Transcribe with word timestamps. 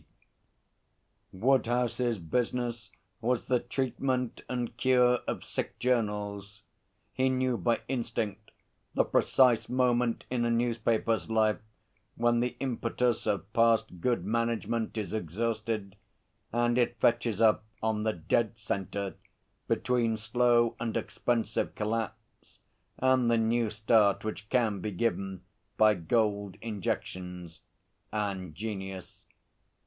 P. 1.31 1.37
Woodhouse's 1.37 2.17
business 2.17 2.89
was 3.21 3.45
the 3.45 3.59
treatment 3.59 4.41
and 4.49 4.75
cure 4.75 5.19
of 5.27 5.43
sick 5.43 5.77
journals. 5.77 6.63
He 7.13 7.29
knew 7.29 7.55
by 7.55 7.81
instinct 7.87 8.49
the 8.95 9.03
precise 9.03 9.69
moment 9.69 10.23
in 10.31 10.43
a 10.43 10.49
newspaper's 10.49 11.29
life 11.29 11.59
when 12.15 12.39
the 12.39 12.57
impetus 12.59 13.27
of 13.27 13.53
past 13.53 13.99
good 14.01 14.25
management 14.25 14.97
is 14.97 15.13
exhausted 15.13 15.95
and 16.51 16.79
it 16.79 16.99
fetches 16.99 17.39
up 17.39 17.63
on 17.83 18.01
the 18.01 18.13
dead 18.13 18.57
centre 18.57 19.13
between 19.67 20.17
slow 20.17 20.75
and 20.79 20.97
expensive 20.97 21.75
collapse 21.75 22.57
and 22.97 23.29
the 23.29 23.37
new 23.37 23.69
start 23.69 24.23
which 24.25 24.49
can 24.49 24.79
be 24.79 24.89
given 24.89 25.43
by 25.77 25.93
gold 25.93 26.57
injections 26.59 27.59
and 28.11 28.55
genius. 28.55 29.27